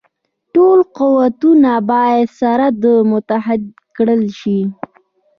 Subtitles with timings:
[0.53, 2.65] ټول قوتونه باید سره
[3.11, 3.61] متحد
[3.95, 4.59] کړه شي.